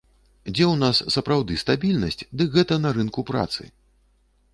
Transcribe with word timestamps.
Дзе 0.53 0.63
ў 0.67 0.75
нас 0.83 1.01
сапраўды 1.15 1.57
стабільнасць, 1.63 2.17
дык 2.41 2.49
гэта 2.57 2.79
на 2.87 2.95
рынку 2.97 3.25
працы. 3.31 3.69